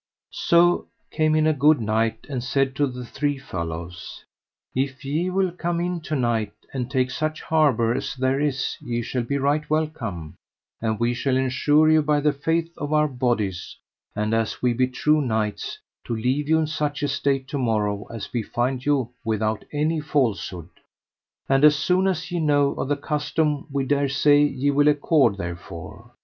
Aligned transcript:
So 0.33 0.87
came 1.11 1.35
in 1.35 1.45
a 1.45 1.53
good 1.53 1.79
knight, 1.79 2.25
and 2.27 2.43
said 2.43 2.75
to 2.75 2.87
the 2.87 3.05
three 3.05 3.37
fellows: 3.37 4.25
If 4.73 5.05
ye 5.05 5.29
will 5.29 5.51
come 5.51 5.79
in 5.79 5.99
to 6.01 6.15
night 6.15 6.53
and 6.73 6.89
take 6.89 7.11
such 7.11 7.43
harbour 7.43 7.93
as 7.93 8.15
here 8.15 8.39
is 8.41 8.77
ye 8.81 9.03
shall 9.03 9.21
be 9.21 9.37
right 9.37 9.69
welcome, 9.69 10.37
and 10.81 10.99
we 10.99 11.13
shall 11.13 11.37
ensure 11.37 11.87
you 11.87 12.01
by 12.01 12.19
the 12.19 12.33
faith 12.33 12.73
of 12.79 12.91
our 12.93 13.07
bodies, 13.07 13.77
and 14.15 14.33
as 14.33 14.59
we 14.59 14.73
be 14.73 14.87
true 14.87 15.21
knights, 15.21 15.77
to 16.05 16.15
leave 16.15 16.49
you 16.49 16.57
in 16.57 16.65
such 16.65 17.03
estate 17.03 17.47
to 17.49 17.59
morrow 17.59 18.05
as 18.05 18.33
we 18.33 18.41
find 18.41 18.83
you, 18.83 19.11
without 19.23 19.63
any 19.71 19.99
falsehood. 19.99 20.69
And 21.47 21.63
as 21.63 21.75
soon 21.75 22.07
as 22.07 22.31
ye 22.31 22.39
know 22.39 22.71
of 22.73 22.87
the 22.87 22.97
custom 22.97 23.67
we 23.71 23.85
dare 23.85 24.09
say 24.09 24.41
ye 24.41 24.71
will 24.71 24.87
accord 24.87 25.37
therefore. 25.37 26.09